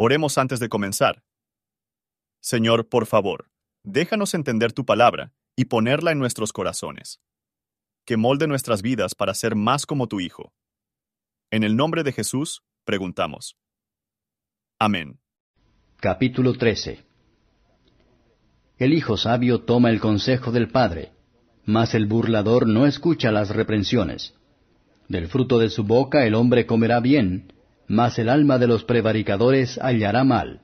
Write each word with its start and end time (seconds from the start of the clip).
Oremos 0.00 0.38
antes 0.38 0.60
de 0.60 0.68
comenzar. 0.68 1.24
Señor, 2.40 2.88
por 2.88 3.06
favor, 3.06 3.50
déjanos 3.82 4.32
entender 4.34 4.72
tu 4.72 4.84
palabra 4.84 5.32
y 5.56 5.64
ponerla 5.64 6.12
en 6.12 6.20
nuestros 6.20 6.52
corazones. 6.52 7.20
Que 8.06 8.16
molde 8.16 8.46
nuestras 8.46 8.80
vidas 8.80 9.16
para 9.16 9.34
ser 9.34 9.56
más 9.56 9.86
como 9.86 10.06
tu 10.06 10.20
Hijo. 10.20 10.52
En 11.50 11.64
el 11.64 11.74
nombre 11.74 12.04
de 12.04 12.12
Jesús, 12.12 12.62
preguntamos. 12.84 13.56
Amén. 14.78 15.18
Capítulo 15.96 16.52
13 16.56 17.04
El 18.78 18.92
hijo 18.92 19.16
sabio 19.16 19.64
toma 19.64 19.90
el 19.90 19.98
consejo 19.98 20.52
del 20.52 20.68
padre, 20.68 21.10
mas 21.64 21.94
el 21.94 22.06
burlador 22.06 22.68
no 22.68 22.86
escucha 22.86 23.32
las 23.32 23.50
reprensiones. 23.50 24.34
Del 25.08 25.26
fruto 25.26 25.58
de 25.58 25.70
su 25.70 25.82
boca 25.82 26.24
el 26.24 26.36
hombre 26.36 26.66
comerá 26.66 27.00
bien, 27.00 27.52
mas 27.88 28.18
el 28.18 28.28
alma 28.28 28.58
de 28.58 28.66
los 28.66 28.84
prevaricadores 28.84 29.78
hallará 29.82 30.22
mal. 30.22 30.60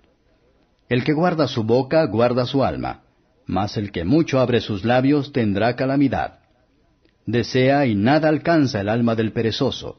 El 0.89 1.03
que 1.05 1.15
guarda 1.15 1.49
su 1.49 1.65
boca 1.65 2.05
guarda 2.07 2.45
su 2.45 2.63
alma, 2.63 3.01
mas 3.47 3.77
el 3.79 3.91
que 3.91 4.05
mucho 4.05 4.39
abre 4.39 4.61
sus 4.61 4.85
labios 4.85 5.33
tendrá 5.33 5.75
calamidad. 5.75 6.41
Desea 7.27 7.87
y 7.87 7.95
nada 7.95 8.29
alcanza 8.29 8.83
el 8.83 8.91
alma 8.91 9.15
del 9.15 9.33
perezoso, 9.33 9.99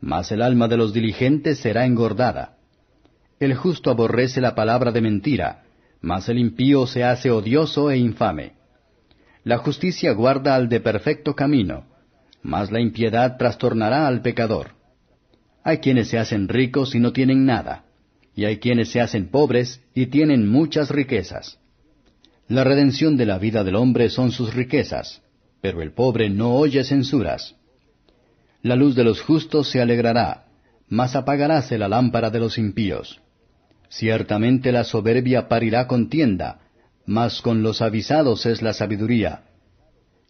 mas 0.00 0.32
el 0.32 0.42
alma 0.42 0.66
de 0.66 0.76
los 0.76 0.92
diligentes 0.92 1.58
será 1.58 1.86
engordada. 1.86 2.56
El 3.38 3.54
justo 3.54 3.90
aborrece 3.90 4.40
la 4.40 4.56
palabra 4.56 4.90
de 4.90 5.00
mentira, 5.00 5.62
mas 6.00 6.28
el 6.28 6.38
impío 6.38 6.86
se 6.86 7.04
hace 7.04 7.30
odioso 7.30 7.90
e 7.90 7.96
infame. 7.96 8.52
La 9.44 9.58
justicia 9.58 10.12
guarda 10.12 10.56
al 10.56 10.68
de 10.68 10.80
perfecto 10.80 11.34
camino, 11.34 11.84
mas 12.42 12.72
la 12.72 12.80
impiedad 12.80 13.36
trastornará 13.36 14.06
al 14.06 14.20
pecador. 14.20 14.72
Hay 15.64 15.78
quienes 15.78 16.08
se 16.08 16.18
hacen 16.18 16.48
ricos 16.48 16.94
y 16.94 17.00
no 17.00 17.14
tienen 17.14 17.46
nada, 17.46 17.86
y 18.36 18.44
hay 18.44 18.58
quienes 18.58 18.90
se 18.90 19.00
hacen 19.00 19.30
pobres 19.30 19.80
y 19.94 20.06
tienen 20.06 20.46
muchas 20.46 20.90
riquezas. 20.90 21.58
La 22.48 22.64
redención 22.64 23.16
de 23.16 23.24
la 23.24 23.38
vida 23.38 23.64
del 23.64 23.76
hombre 23.76 24.10
son 24.10 24.30
sus 24.30 24.52
riquezas, 24.52 25.22
pero 25.62 25.80
el 25.80 25.92
pobre 25.92 26.28
no 26.28 26.54
oye 26.54 26.84
censuras. 26.84 27.56
La 28.60 28.76
luz 28.76 28.94
de 28.94 29.04
los 29.04 29.22
justos 29.22 29.70
se 29.70 29.80
alegrará, 29.80 30.44
mas 30.88 31.16
apagaráse 31.16 31.78
la 31.78 31.88
lámpara 31.88 32.28
de 32.28 32.40
los 32.40 32.58
impíos. 32.58 33.22
Ciertamente 33.88 34.70
la 34.70 34.84
soberbia 34.84 35.48
parirá 35.48 35.86
contienda, 35.86 36.60
mas 37.06 37.40
con 37.40 37.62
los 37.62 37.80
avisados 37.80 38.44
es 38.44 38.60
la 38.60 38.74
sabiduría. 38.74 39.44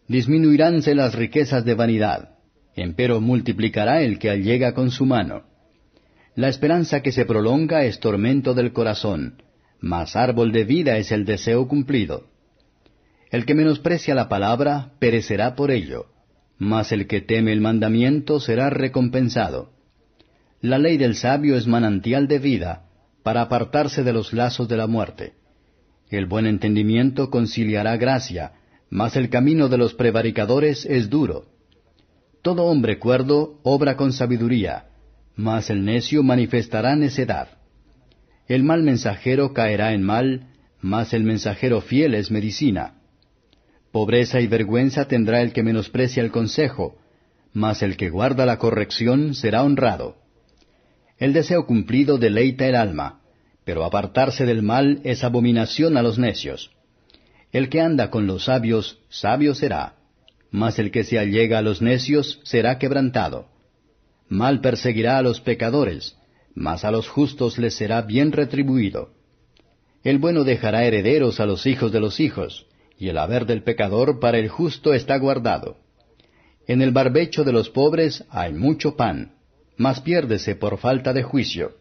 Disminuiránse 0.07 0.95
las 0.95 1.13
riquezas 1.13 1.65
de 1.65 1.73
vanidad 1.73 2.34
empero 2.75 3.21
multiplicará 3.21 4.01
el 4.01 4.19
que 4.19 4.29
allega 4.29 4.73
con 4.73 4.91
su 4.91 5.05
mano. 5.05 5.43
La 6.35 6.49
esperanza 6.49 7.01
que 7.01 7.11
se 7.11 7.25
prolonga 7.25 7.85
es 7.85 7.99
tormento 7.99 8.53
del 8.53 8.73
corazón, 8.73 9.41
mas 9.79 10.15
árbol 10.15 10.51
de 10.51 10.65
vida 10.65 10.97
es 10.97 11.11
el 11.11 11.25
deseo 11.25 11.67
cumplido. 11.67 12.27
El 13.31 13.45
que 13.45 13.55
menosprecia 13.55 14.15
la 14.15 14.29
palabra 14.29 14.91
perecerá 14.99 15.55
por 15.55 15.71
ello, 15.71 16.07
mas 16.57 16.91
el 16.91 17.07
que 17.07 17.21
teme 17.21 17.53
el 17.53 17.61
mandamiento 17.61 18.39
será 18.39 18.69
recompensado. 18.69 19.71
La 20.61 20.77
ley 20.77 20.97
del 20.97 21.15
sabio 21.15 21.55
es 21.57 21.67
manantial 21.67 22.27
de 22.27 22.39
vida, 22.39 22.85
para 23.23 23.41
apartarse 23.41 24.03
de 24.03 24.13
los 24.13 24.33
lazos 24.33 24.67
de 24.67 24.77
la 24.77 24.87
muerte. 24.87 25.33
El 26.09 26.27
buen 26.27 26.45
entendimiento 26.45 27.29
conciliará 27.29 27.97
gracia, 27.97 28.53
mas 28.89 29.15
el 29.15 29.29
camino 29.29 29.67
de 29.67 29.77
los 29.77 29.93
prevaricadores 29.93 30.85
es 30.85 31.09
duro. 31.09 31.45
Todo 32.45 32.65
hombre 32.65 32.99
cuerdo 32.99 33.59
obra 33.63 33.97
con 33.97 34.13
sabiduría, 34.13 34.85
mas 35.35 35.71
el 35.71 35.83
necio 35.83 36.21
manifestará 36.21 36.95
necedad. 36.95 37.47
El 38.47 38.61
mal 38.61 38.83
mensajero 38.83 39.51
caerá 39.51 39.93
en 39.93 40.03
mal, 40.03 40.49
mas 40.79 41.15
el 41.15 41.23
mensajero 41.23 41.81
fiel 41.81 42.13
es 42.13 42.29
medicina. 42.29 43.01
Pobreza 43.91 44.41
y 44.41 44.45
vergüenza 44.45 45.07
tendrá 45.07 45.41
el 45.41 45.53
que 45.53 45.63
menosprecia 45.63 46.21
el 46.21 46.29
consejo, 46.29 46.99
mas 47.51 47.81
el 47.81 47.97
que 47.97 48.11
guarda 48.11 48.45
la 48.45 48.59
corrección 48.59 49.33
será 49.33 49.63
honrado. 49.63 50.17
El 51.17 51.33
deseo 51.33 51.65
cumplido 51.65 52.19
deleita 52.19 52.67
el 52.67 52.75
alma, 52.75 53.21
pero 53.63 53.83
apartarse 53.83 54.45
del 54.45 54.61
mal 54.61 55.01
es 55.03 55.23
abominación 55.23 55.97
a 55.97 56.03
los 56.03 56.19
necios. 56.19 56.69
El 57.51 57.69
que 57.69 57.81
anda 57.81 58.11
con 58.11 58.27
los 58.27 58.43
sabios, 58.45 58.99
sabio 59.09 59.55
será 59.55 59.95
mas 60.55 60.79
el 60.79 60.89
que 60.89 61.03
se 61.03 61.19
allega 61.19 61.57
a 61.57 61.61
los 61.61 61.81
necios 61.81 62.39
será 62.43 62.79
quebrantado. 62.79 63.49
Mal 64.29 64.61
perseguirá 64.61 65.17
a 65.17 65.21
los 65.21 65.41
pecadores, 65.41 66.15
mas 66.53 66.85
a 66.85 66.91
los 66.91 67.09
justos 67.09 67.57
les 67.57 67.75
será 67.75 68.01
bien 68.03 68.31
retribuido. 68.31 69.09
El 70.01 70.17
bueno 70.17 70.45
dejará 70.45 70.85
herederos 70.85 71.41
a 71.41 71.45
los 71.45 71.65
hijos 71.65 71.91
de 71.91 71.99
los 71.99 72.21
hijos, 72.21 72.67
y 72.97 73.09
el 73.09 73.17
haber 73.17 73.45
del 73.45 73.63
pecador 73.63 74.21
para 74.21 74.37
el 74.37 74.47
justo 74.47 74.93
está 74.93 75.17
guardado. 75.17 75.75
En 76.67 76.81
el 76.81 76.91
barbecho 76.91 77.43
de 77.43 77.51
los 77.51 77.69
pobres 77.69 78.23
hay 78.29 78.53
mucho 78.53 78.95
pan, 78.95 79.33
mas 79.75 79.99
piérdese 79.99 80.55
por 80.55 80.77
falta 80.77 81.11
de 81.11 81.23
juicio. 81.23 81.73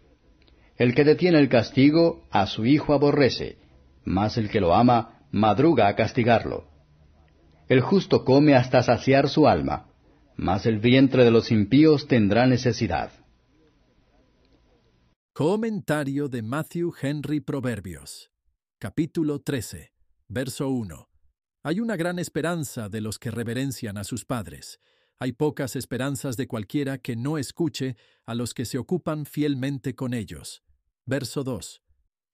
El 0.77 0.97
que 0.97 1.05
detiene 1.05 1.39
el 1.39 1.49
castigo 1.49 2.25
a 2.33 2.49
su 2.49 2.67
hijo 2.67 2.93
aborrece, 2.93 3.57
mas 4.05 4.37
el 4.37 4.51
que 4.51 4.61
lo 4.61 4.75
ama 4.75 5.21
madruga 5.31 5.87
a 5.87 5.95
castigarlo. 5.95 6.74
El 7.67 7.81
justo 7.81 8.25
come 8.25 8.55
hasta 8.55 8.83
saciar 8.83 9.31
su 9.31 9.49
alma, 9.49 9.89
mas 10.37 10.67
el 10.67 10.81
vientre 10.81 11.25
de 11.25 11.31
los 11.31 11.51
impíos 11.51 12.07
tendrá 12.07 12.47
necesidad. 12.47 13.11
Comentario 15.33 16.29
de 16.29 16.43
Matthew 16.43 16.93
Henry 17.01 17.41
Proverbios. 17.41 18.31
Capítulo 18.79 19.41
13, 19.41 19.93
verso 20.29 20.69
1. 20.69 21.09
Hay 21.63 21.81
una 21.81 21.97
gran 21.97 22.19
esperanza 22.19 22.91
de 22.91 23.01
los 23.01 23.19
que 23.19 23.31
reverencian 23.31 23.97
a 23.97 24.05
sus 24.05 24.27
padres. 24.27 24.79
Hay 25.19 25.33
pocas 25.33 25.75
esperanzas 25.75 26.37
de 26.37 26.47
cualquiera 26.47 26.99
que 26.99 27.17
no 27.17 27.39
escuche 27.39 27.97
a 28.27 28.35
los 28.35 28.53
que 28.53 28.67
se 28.67 28.77
ocupan 28.77 29.25
fielmente 29.25 29.95
con 29.95 30.13
ellos. 30.13 30.63
Verso 31.07 31.43
2. 31.43 31.83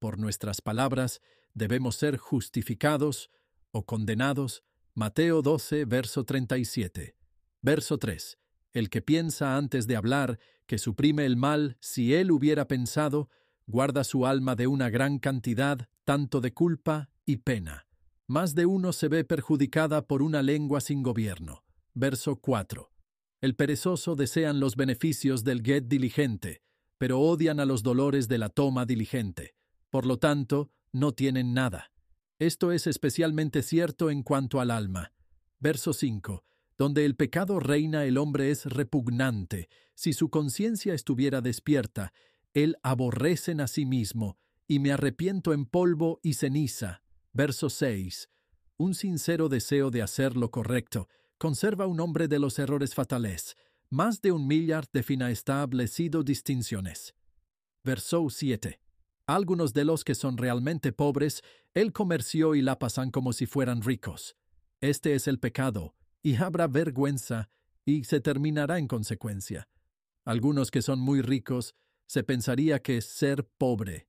Por 0.00 0.18
nuestras 0.18 0.60
palabras 0.60 1.20
debemos 1.54 1.94
ser 1.94 2.16
justificados 2.16 3.30
o 3.70 3.86
condenados 3.86 4.64
Mateo 4.94 5.40
12, 5.40 5.84
verso 5.84 6.24
37. 6.24 7.14
Verso 7.62 7.98
3. 7.98 8.38
El 8.72 8.90
que 8.90 9.02
piensa 9.02 9.56
antes 9.56 9.86
de 9.86 9.94
hablar, 9.94 10.40
que 10.66 10.78
suprime 10.78 11.24
el 11.26 11.36
mal, 11.36 11.76
si 11.80 12.14
él 12.14 12.32
hubiera 12.32 12.66
pensado, 12.66 13.28
guarda 13.66 14.02
su 14.02 14.26
alma 14.26 14.56
de 14.56 14.66
una 14.66 14.90
gran 14.90 15.20
cantidad, 15.20 15.88
tanto 16.04 16.40
de 16.40 16.52
culpa 16.52 17.08
y 17.24 17.36
pena. 17.36 17.86
Más 18.26 18.56
de 18.56 18.66
uno 18.66 18.92
se 18.92 19.06
ve 19.06 19.24
perjudicada 19.24 20.06
por 20.06 20.22
una 20.22 20.42
lengua 20.42 20.80
sin 20.80 21.04
gobierno. 21.04 21.62
Verso 21.94 22.36
4. 22.36 22.90
El 23.40 23.54
perezoso 23.54 24.16
desean 24.16 24.58
los 24.58 24.74
beneficios 24.74 25.44
del 25.44 25.62
get 25.62 25.84
diligente, 25.84 26.62
pero 26.98 27.20
odian 27.20 27.60
a 27.60 27.64
los 27.64 27.84
dolores 27.84 28.26
de 28.26 28.38
la 28.38 28.48
toma 28.48 28.86
diligente. 28.86 29.54
Por 29.88 30.04
lo 30.04 30.18
tanto, 30.18 30.72
no 30.92 31.12
tienen 31.12 31.54
nada. 31.54 31.89
Esto 32.40 32.72
es 32.72 32.86
especialmente 32.86 33.62
cierto 33.62 34.08
en 34.08 34.22
cuanto 34.22 34.60
al 34.60 34.70
alma. 34.70 35.12
Verso 35.58 35.92
5. 35.92 36.42
Donde 36.78 37.04
el 37.04 37.14
pecado 37.14 37.60
reina 37.60 38.06
el 38.06 38.16
hombre 38.16 38.50
es 38.50 38.64
repugnante. 38.64 39.68
Si 39.94 40.14
su 40.14 40.30
conciencia 40.30 40.94
estuviera 40.94 41.42
despierta, 41.42 42.14
él 42.54 42.78
aborrecen 42.82 43.60
a 43.60 43.66
sí 43.66 43.84
mismo, 43.84 44.38
y 44.66 44.78
me 44.78 44.90
arrepiento 44.90 45.52
en 45.52 45.66
polvo 45.66 46.18
y 46.22 46.32
ceniza. 46.32 47.02
Verso 47.34 47.68
6. 47.68 48.30
Un 48.78 48.94
sincero 48.94 49.50
deseo 49.50 49.90
de 49.90 50.00
hacer 50.00 50.34
lo 50.34 50.50
correcto 50.50 51.08
conserva 51.36 51.86
un 51.86 52.00
hombre 52.00 52.26
de 52.26 52.38
los 52.38 52.58
errores 52.58 52.94
fatales. 52.94 53.54
Más 53.90 54.22
de 54.22 54.32
un 54.32 54.46
millar 54.46 54.86
de 54.90 55.02
fina 55.02 55.30
establecido 55.30 56.22
distinciones. 56.22 57.14
Verso 57.84 58.30
7. 58.30 58.80
Algunos 59.30 59.72
de 59.74 59.84
los 59.84 60.02
que 60.02 60.16
son 60.16 60.36
realmente 60.36 60.90
pobres, 60.90 61.42
él 61.72 61.92
comerció 61.92 62.56
y 62.56 62.62
la 62.62 62.80
pasan 62.80 63.12
como 63.12 63.32
si 63.32 63.46
fueran 63.46 63.80
ricos. 63.80 64.34
Este 64.80 65.14
es 65.14 65.28
el 65.28 65.38
pecado, 65.38 65.94
y 66.20 66.34
habrá 66.34 66.66
vergüenza, 66.66 67.48
y 67.86 68.02
se 68.02 68.20
terminará 68.20 68.80
en 68.80 68.88
consecuencia. 68.88 69.68
Algunos 70.24 70.72
que 70.72 70.82
son 70.82 70.98
muy 70.98 71.22
ricos, 71.22 71.76
se 72.08 72.24
pensaría 72.24 72.82
que 72.82 72.96
es 72.96 73.04
ser 73.04 73.48
pobre. 73.56 74.08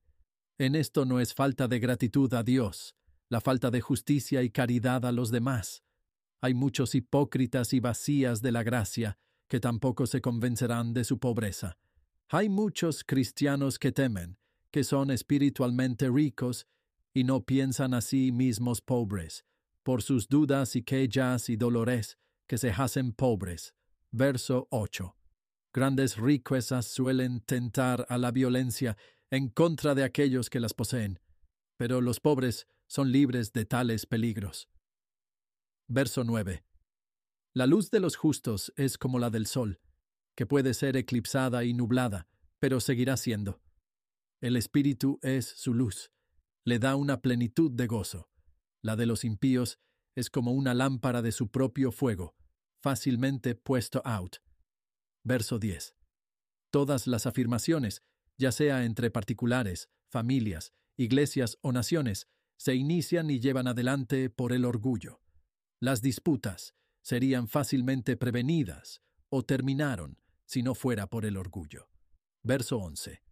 En 0.58 0.74
esto 0.74 1.04
no 1.04 1.20
es 1.20 1.34
falta 1.34 1.68
de 1.68 1.78
gratitud 1.78 2.34
a 2.34 2.42
Dios, 2.42 2.96
la 3.28 3.40
falta 3.40 3.70
de 3.70 3.80
justicia 3.80 4.42
y 4.42 4.50
caridad 4.50 5.06
a 5.06 5.12
los 5.12 5.30
demás. 5.30 5.84
Hay 6.40 6.54
muchos 6.54 6.96
hipócritas 6.96 7.72
y 7.74 7.78
vacías 7.78 8.42
de 8.42 8.50
la 8.50 8.64
gracia 8.64 9.18
que 9.48 9.60
tampoco 9.60 10.08
se 10.08 10.20
convencerán 10.20 10.92
de 10.92 11.04
su 11.04 11.20
pobreza. 11.20 11.78
Hay 12.28 12.48
muchos 12.48 13.04
cristianos 13.04 13.78
que 13.78 13.92
temen, 13.92 14.36
que 14.72 14.82
son 14.82 15.10
espiritualmente 15.10 16.08
ricos 16.08 16.66
y 17.14 17.24
no 17.24 17.44
piensan 17.44 17.94
a 17.94 18.00
sí 18.00 18.32
mismos 18.32 18.80
pobres, 18.80 19.44
por 19.82 20.02
sus 20.02 20.28
dudas 20.28 20.74
y 20.74 20.82
quejas 20.82 21.48
y 21.48 21.56
dolores, 21.56 22.18
que 22.48 22.58
se 22.58 22.70
hacen 22.70 23.12
pobres. 23.12 23.74
Verso 24.10 24.66
8. 24.70 25.16
Grandes 25.72 26.16
riquezas 26.16 26.86
suelen 26.86 27.40
tentar 27.40 28.06
a 28.08 28.18
la 28.18 28.30
violencia, 28.30 28.96
en 29.30 29.48
contra 29.48 29.94
de 29.94 30.04
aquellos 30.04 30.50
que 30.50 30.60
las 30.60 30.74
poseen, 30.74 31.18
pero 31.78 32.02
los 32.02 32.20
pobres 32.20 32.66
son 32.86 33.10
libres 33.10 33.54
de 33.54 33.64
tales 33.64 34.04
peligros. 34.04 34.68
Verso 35.88 36.24
9. 36.24 36.64
La 37.54 37.66
luz 37.66 37.90
de 37.90 38.00
los 38.00 38.16
justos 38.16 38.72
es 38.76 38.98
como 38.98 39.18
la 39.18 39.30
del 39.30 39.46
sol, 39.46 39.80
que 40.34 40.44
puede 40.44 40.74
ser 40.74 40.98
eclipsada 40.98 41.64
y 41.64 41.72
nublada, 41.72 42.26
pero 42.58 42.80
seguirá 42.80 43.16
siendo. 43.16 43.61
El 44.42 44.56
Espíritu 44.56 45.20
es 45.22 45.46
su 45.46 45.72
luz, 45.72 46.10
le 46.64 46.80
da 46.80 46.96
una 46.96 47.20
plenitud 47.20 47.70
de 47.70 47.86
gozo. 47.86 48.28
La 48.82 48.96
de 48.96 49.06
los 49.06 49.22
impíos 49.22 49.78
es 50.16 50.30
como 50.30 50.50
una 50.50 50.74
lámpara 50.74 51.22
de 51.22 51.30
su 51.30 51.48
propio 51.48 51.92
fuego, 51.92 52.34
fácilmente 52.82 53.54
puesto 53.54 54.02
out. 54.04 54.38
Verso 55.22 55.60
10. 55.60 55.94
Todas 56.72 57.06
las 57.06 57.26
afirmaciones, 57.26 58.02
ya 58.36 58.50
sea 58.50 58.84
entre 58.84 59.12
particulares, 59.12 59.90
familias, 60.10 60.72
iglesias 60.96 61.56
o 61.60 61.70
naciones, 61.70 62.26
se 62.56 62.74
inician 62.74 63.30
y 63.30 63.38
llevan 63.38 63.68
adelante 63.68 64.28
por 64.28 64.52
el 64.52 64.64
orgullo. 64.64 65.20
Las 65.78 66.02
disputas 66.02 66.74
serían 67.00 67.46
fácilmente 67.46 68.16
prevenidas 68.16 69.02
o 69.28 69.44
terminaron 69.44 70.18
si 70.46 70.64
no 70.64 70.74
fuera 70.74 71.06
por 71.06 71.26
el 71.26 71.36
orgullo. 71.36 71.88
Verso 72.42 72.78
11. 72.78 73.22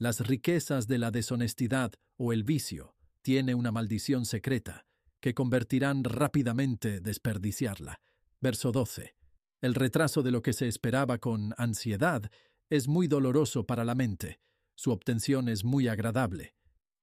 Las 0.00 0.20
riquezas 0.20 0.86
de 0.86 0.96
la 0.98 1.10
deshonestidad 1.10 1.92
o 2.16 2.32
el 2.32 2.44
vicio 2.44 2.94
tiene 3.20 3.56
una 3.56 3.72
maldición 3.72 4.26
secreta 4.26 4.86
que 5.20 5.34
convertirán 5.34 6.04
rápidamente 6.04 7.00
desperdiciarla. 7.00 8.00
Verso 8.40 8.70
12. 8.70 9.16
El 9.60 9.74
retraso 9.74 10.22
de 10.22 10.30
lo 10.30 10.40
que 10.40 10.52
se 10.52 10.68
esperaba 10.68 11.18
con 11.18 11.52
ansiedad 11.58 12.30
es 12.70 12.86
muy 12.86 13.08
doloroso 13.08 13.66
para 13.66 13.84
la 13.84 13.96
mente, 13.96 14.38
su 14.76 14.92
obtención 14.92 15.48
es 15.48 15.64
muy 15.64 15.88
agradable, 15.88 16.54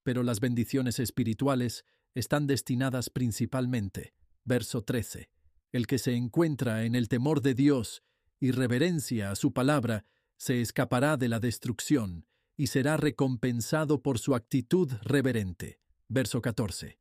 pero 0.03 0.23
las 0.23 0.39
bendiciones 0.39 0.97
espirituales 0.99 1.83
están 2.13 2.47
destinadas 2.47 3.09
principalmente. 3.09 4.13
Verso 4.45 4.83
13. 4.83 5.29
El 5.73 5.85
que 5.85 5.97
se 5.97 6.13
encuentra 6.13 6.85
en 6.85 6.95
el 6.95 7.09
temor 7.09 7.41
de 7.41 7.55
Dios 7.55 8.03
y 8.39 8.51
reverencia 8.51 9.31
a 9.31 9.35
su 9.35 9.51
palabra, 9.51 10.05
se 10.37 10.61
escapará 10.61 11.17
de 11.17 11.27
la 11.27 11.41
destrucción 11.41 12.25
y 12.57 12.67
será 12.67 12.97
recompensado 12.97 14.01
por 14.01 14.19
su 14.19 14.35
actitud 14.35 14.91
reverente. 15.01 15.79
Verso 16.07 16.41
14. 16.41 16.99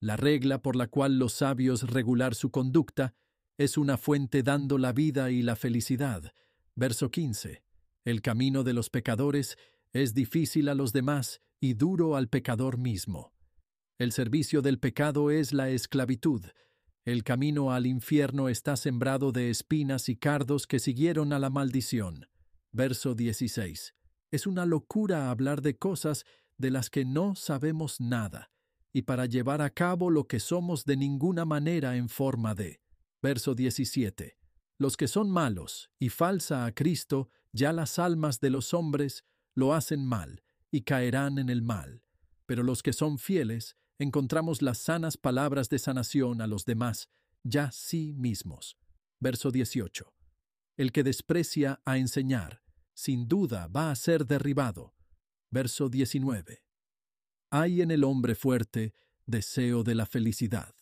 La 0.00 0.16
regla 0.16 0.62
por 0.62 0.76
la 0.76 0.88
cual 0.88 1.18
los 1.18 1.34
sabios 1.34 1.90
regular 1.90 2.34
su 2.34 2.50
conducta 2.50 3.14
es 3.58 3.76
una 3.76 3.98
fuente 3.98 4.42
dando 4.42 4.78
la 4.78 4.92
vida 4.92 5.30
y 5.30 5.42
la 5.42 5.56
felicidad. 5.56 6.32
Verso 6.74 7.10
15. 7.10 7.62
El 8.04 8.22
camino 8.22 8.64
de 8.64 8.72
los 8.72 8.88
pecadores 8.88 9.58
es 9.92 10.14
difícil 10.14 10.68
a 10.68 10.74
los 10.74 10.92
demás 10.92 11.42
y 11.60 11.74
duro 11.74 12.16
al 12.16 12.28
pecador 12.28 12.78
mismo. 12.78 13.34
El 13.98 14.12
servicio 14.12 14.62
del 14.62 14.78
pecado 14.78 15.30
es 15.30 15.52
la 15.52 15.68
esclavitud. 15.68 16.46
El 17.04 17.22
camino 17.22 17.72
al 17.72 17.86
infierno 17.86 18.48
está 18.48 18.76
sembrado 18.76 19.32
de 19.32 19.50
espinas 19.50 20.08
y 20.08 20.16
cardos 20.16 20.66
que 20.66 20.78
siguieron 20.78 21.34
a 21.34 21.38
la 21.38 21.50
maldición. 21.50 22.26
Verso 22.72 23.14
16. 23.14 23.94
Es 24.30 24.46
una 24.46 24.64
locura 24.66 25.30
hablar 25.30 25.60
de 25.60 25.76
cosas 25.76 26.24
de 26.56 26.70
las 26.70 26.90
que 26.90 27.04
no 27.04 27.34
sabemos 27.34 28.00
nada, 28.00 28.50
y 28.92 29.02
para 29.02 29.26
llevar 29.26 29.62
a 29.62 29.70
cabo 29.70 30.10
lo 30.10 30.26
que 30.26 30.40
somos 30.40 30.84
de 30.84 30.96
ninguna 30.96 31.44
manera 31.44 31.96
en 31.96 32.08
forma 32.08 32.54
de. 32.54 32.80
Verso 33.22 33.54
17. 33.54 34.38
Los 34.78 34.96
que 34.96 35.08
son 35.08 35.30
malos 35.30 35.90
y 35.98 36.08
falsa 36.08 36.64
a 36.64 36.72
Cristo, 36.72 37.28
ya 37.52 37.72
las 37.72 37.98
almas 37.98 38.40
de 38.40 38.50
los 38.50 38.72
hombres 38.72 39.24
lo 39.54 39.74
hacen 39.74 40.06
mal 40.06 40.42
y 40.70 40.82
caerán 40.82 41.38
en 41.38 41.50
el 41.50 41.62
mal. 41.62 42.02
Pero 42.46 42.62
los 42.62 42.82
que 42.82 42.92
son 42.92 43.18
fieles, 43.18 43.76
encontramos 43.98 44.62
las 44.62 44.78
sanas 44.78 45.16
palabras 45.16 45.68
de 45.68 45.78
sanación 45.78 46.40
a 46.40 46.46
los 46.46 46.64
demás, 46.64 47.10
ya 47.42 47.70
sí 47.72 48.14
mismos. 48.14 48.78
Verso 49.18 49.50
18. 49.50 50.12
El 50.76 50.92
que 50.92 51.02
desprecia 51.02 51.82
a 51.84 51.98
enseñar, 51.98 52.62
sin 53.00 53.26
duda 53.26 53.66
va 53.66 53.90
a 53.90 53.94
ser 53.94 54.26
derribado. 54.26 54.94
Verso 55.50 55.88
19. 55.88 56.62
Hay 57.50 57.80
en 57.80 57.90
el 57.90 58.04
hombre 58.04 58.34
fuerte 58.34 58.92
deseo 59.24 59.82
de 59.82 59.94
la 59.94 60.04
felicidad. 60.04 60.74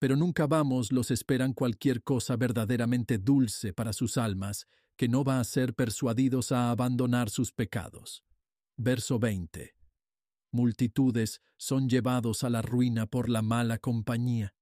Pero 0.00 0.16
nunca 0.16 0.48
vamos 0.48 0.90
los 0.90 1.12
esperan 1.12 1.52
cualquier 1.52 2.02
cosa 2.02 2.34
verdaderamente 2.34 3.18
dulce 3.18 3.72
para 3.72 3.92
sus 3.92 4.18
almas, 4.18 4.66
que 4.96 5.08
no 5.08 5.22
va 5.22 5.38
a 5.38 5.44
ser 5.44 5.74
persuadidos 5.74 6.50
a 6.50 6.72
abandonar 6.72 7.30
sus 7.30 7.52
pecados. 7.52 8.24
Verso 8.76 9.20
20. 9.20 9.76
Multitudes 10.50 11.40
son 11.56 11.88
llevados 11.88 12.42
a 12.42 12.50
la 12.50 12.62
ruina 12.62 13.06
por 13.06 13.28
la 13.28 13.42
mala 13.42 13.78
compañía, 13.78 14.54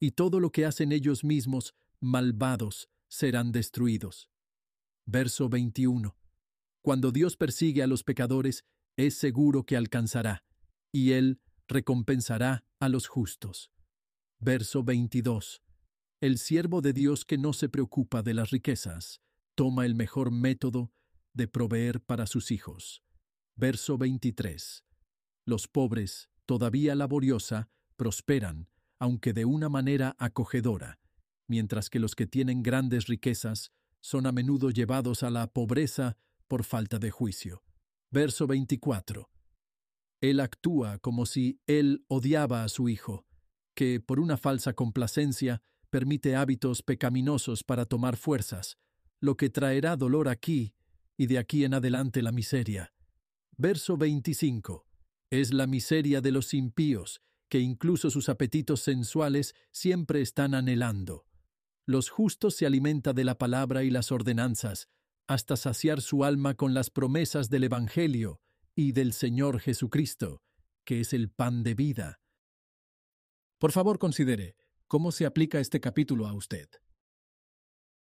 y 0.00 0.10
todo 0.10 0.40
lo 0.40 0.50
que 0.50 0.66
hacen 0.66 0.90
ellos 0.90 1.22
mismos, 1.22 1.72
malvados, 2.00 2.88
serán 3.06 3.52
destruidos. 3.52 4.28
Verso 5.08 5.48
21. 5.48 6.16
Cuando 6.82 7.12
Dios 7.12 7.36
persigue 7.36 7.84
a 7.84 7.86
los 7.86 8.02
pecadores, 8.02 8.64
es 8.96 9.16
seguro 9.16 9.64
que 9.64 9.76
alcanzará, 9.76 10.44
y 10.90 11.12
Él 11.12 11.40
recompensará 11.68 12.64
a 12.80 12.88
los 12.88 13.06
justos. 13.06 13.70
Verso 14.40 14.82
22. 14.82 15.62
El 16.20 16.38
siervo 16.38 16.80
de 16.80 16.92
Dios 16.92 17.24
que 17.24 17.38
no 17.38 17.52
se 17.52 17.68
preocupa 17.68 18.22
de 18.22 18.34
las 18.34 18.50
riquezas, 18.50 19.20
toma 19.54 19.86
el 19.86 19.94
mejor 19.94 20.32
método 20.32 20.90
de 21.34 21.46
proveer 21.46 22.00
para 22.00 22.26
sus 22.26 22.50
hijos. 22.50 23.04
Verso 23.54 23.98
23. 23.98 24.84
Los 25.44 25.68
pobres, 25.68 26.30
todavía 26.46 26.96
laboriosa, 26.96 27.68
prosperan, 27.96 28.70
aunque 28.98 29.32
de 29.32 29.44
una 29.44 29.68
manera 29.68 30.16
acogedora, 30.18 30.98
mientras 31.46 31.90
que 31.90 32.00
los 32.00 32.16
que 32.16 32.26
tienen 32.26 32.64
grandes 32.64 33.06
riquezas 33.06 33.70
son 34.06 34.24
a 34.26 34.30
menudo 34.30 34.70
llevados 34.70 35.24
a 35.24 35.30
la 35.30 35.48
pobreza 35.48 36.16
por 36.46 36.62
falta 36.62 37.00
de 37.00 37.10
juicio. 37.10 37.64
Verso 38.12 38.46
24. 38.46 39.28
Él 40.20 40.38
actúa 40.38 41.00
como 41.00 41.26
si 41.26 41.58
él 41.66 42.04
odiaba 42.06 42.62
a 42.62 42.68
su 42.68 42.88
hijo, 42.88 43.26
que, 43.74 43.98
por 43.98 44.20
una 44.20 44.36
falsa 44.36 44.74
complacencia, 44.74 45.60
permite 45.90 46.36
hábitos 46.36 46.84
pecaminosos 46.84 47.64
para 47.64 47.84
tomar 47.84 48.16
fuerzas, 48.16 48.78
lo 49.20 49.36
que 49.36 49.50
traerá 49.50 49.96
dolor 49.96 50.28
aquí 50.28 50.72
y 51.16 51.26
de 51.26 51.38
aquí 51.38 51.64
en 51.64 51.74
adelante 51.74 52.22
la 52.22 52.30
miseria. 52.30 52.94
Verso 53.56 53.96
25. 53.96 54.86
Es 55.30 55.52
la 55.52 55.66
miseria 55.66 56.20
de 56.20 56.30
los 56.30 56.54
impíos, 56.54 57.22
que 57.48 57.58
incluso 57.58 58.08
sus 58.10 58.28
apetitos 58.28 58.82
sensuales 58.82 59.56
siempre 59.72 60.20
están 60.20 60.54
anhelando. 60.54 61.25
Los 61.86 62.10
justos 62.10 62.56
se 62.56 62.66
alimenta 62.66 63.12
de 63.12 63.22
la 63.22 63.38
palabra 63.38 63.84
y 63.84 63.90
las 63.90 64.10
ordenanzas, 64.10 64.88
hasta 65.28 65.56
saciar 65.56 66.00
su 66.00 66.24
alma 66.24 66.54
con 66.54 66.74
las 66.74 66.90
promesas 66.90 67.48
del 67.48 67.62
Evangelio 67.64 68.40
y 68.74 68.90
del 68.90 69.12
Señor 69.12 69.60
Jesucristo, 69.60 70.42
que 70.84 71.00
es 71.00 71.12
el 71.12 71.30
pan 71.30 71.62
de 71.62 71.74
vida. 71.74 72.20
Por 73.58 73.70
favor, 73.70 74.00
considere 74.00 74.56
cómo 74.88 75.12
se 75.12 75.26
aplica 75.26 75.60
este 75.60 75.80
capítulo 75.80 76.26
a 76.26 76.32
usted. 76.32 76.68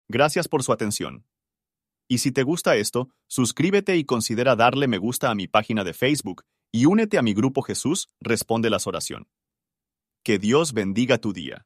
Gracias 0.07 0.47
por 0.47 0.63
su 0.63 0.71
atención. 0.71 1.25
Y 2.07 2.19
si 2.19 2.31
te 2.31 2.43
gusta 2.43 2.77
esto, 2.77 3.09
suscríbete 3.27 3.97
y 3.97 4.05
considera 4.05 4.55
darle 4.55 4.87
me 4.87 4.97
gusta 4.97 5.29
a 5.29 5.35
mi 5.35 5.47
página 5.47 5.83
de 5.83 5.93
Facebook 5.93 6.43
y 6.71 6.85
únete 6.85 7.17
a 7.17 7.21
mi 7.21 7.33
grupo 7.33 7.61
Jesús 7.61 8.07
Responde 8.21 8.69
las 8.69 8.87
Oración. 8.87 9.27
Que 10.23 10.39
Dios 10.39 10.73
bendiga 10.73 11.17
tu 11.17 11.33
día. 11.33 11.65